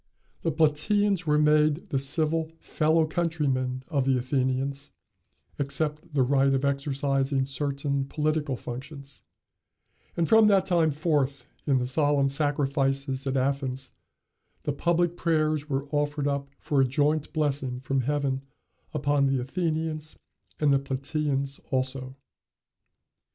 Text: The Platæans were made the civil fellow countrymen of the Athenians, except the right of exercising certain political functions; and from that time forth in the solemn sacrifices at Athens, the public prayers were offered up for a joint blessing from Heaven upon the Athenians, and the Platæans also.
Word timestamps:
The 0.41 0.51
Platæans 0.51 1.25
were 1.27 1.37
made 1.37 1.89
the 1.91 1.99
civil 1.99 2.51
fellow 2.59 3.05
countrymen 3.05 3.83
of 3.87 4.05
the 4.05 4.17
Athenians, 4.17 4.91
except 5.59 6.15
the 6.15 6.23
right 6.23 6.51
of 6.55 6.65
exercising 6.65 7.45
certain 7.45 8.05
political 8.05 8.57
functions; 8.57 9.21
and 10.17 10.27
from 10.27 10.47
that 10.47 10.65
time 10.65 10.89
forth 10.89 11.45
in 11.67 11.77
the 11.77 11.85
solemn 11.85 12.29
sacrifices 12.29 13.27
at 13.27 13.37
Athens, 13.37 13.91
the 14.63 14.73
public 14.73 15.15
prayers 15.15 15.69
were 15.69 15.87
offered 15.91 16.27
up 16.27 16.49
for 16.57 16.81
a 16.81 16.85
joint 16.87 17.31
blessing 17.31 17.79
from 17.79 18.01
Heaven 18.01 18.41
upon 18.95 19.27
the 19.27 19.39
Athenians, 19.39 20.15
and 20.59 20.73
the 20.73 20.79
Platæans 20.79 21.59
also. 21.69 22.15